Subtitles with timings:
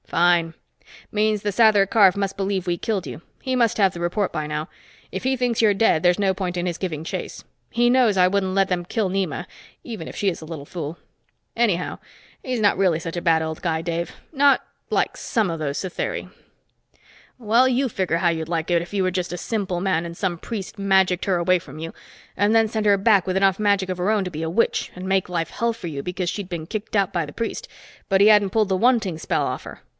[0.07, 0.55] "Fine.
[1.09, 4.45] Means the Sather Karf must believe we killed you he must have the report by
[4.45, 4.67] now.
[5.09, 8.27] If he thinks you're dead, there's no point in his giving chase; he knows I
[8.27, 9.45] wouldn't let them kill Nema,
[9.85, 10.97] even if she is a little fool.
[11.55, 11.99] Anyhow,
[12.43, 16.29] he's not really such a bad old guy, Dave not, like some of those Satheri.
[17.37, 20.17] Well, you figure how you'd like it if you were just a simple man and
[20.17, 21.93] some priest magicked her away from you
[22.35, 24.91] and then sent her back with enough magic of her own to be a witch
[24.93, 27.69] and make life hell for you because she'd been kicked out by the priest,
[28.09, 29.83] but he hadn't pulled the wanting spell off her.